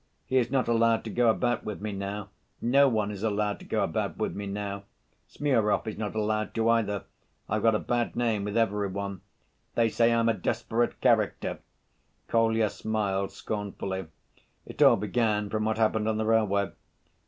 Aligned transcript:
He 0.25 0.37
is 0.37 0.49
not 0.49 0.67
allowed 0.67 1.03
to 1.03 1.11
go 1.11 1.29
about 1.29 1.63
with 1.63 1.79
me 1.79 1.91
now, 1.91 2.29
no 2.59 2.87
one 2.87 3.11
is 3.11 3.21
allowed 3.21 3.59
to 3.59 3.65
go 3.65 3.83
about 3.83 4.17
with 4.17 4.35
me 4.35 4.47
now. 4.47 4.85
Smurov 5.27 5.85
is 5.85 5.95
not 5.95 6.15
allowed 6.15 6.55
to 6.55 6.67
either, 6.71 7.03
I've 7.47 7.61
got 7.61 7.75
a 7.75 7.79
bad 7.79 8.15
name 8.15 8.43
with 8.43 8.57
every 8.57 8.87
one. 8.87 9.21
They 9.75 9.89
say 9.89 10.11
I'm 10.11 10.27
a 10.27 10.33
'desperate 10.33 10.99
character,'" 11.01 11.59
Kolya 12.29 12.71
smiled 12.71 13.31
scornfully. 13.31 14.07
"It 14.65 14.81
all 14.81 14.95
began 14.97 15.51
from 15.51 15.65
what 15.65 15.77
happened 15.77 16.07
on 16.07 16.17
the 16.17 16.25
railway." 16.25 16.71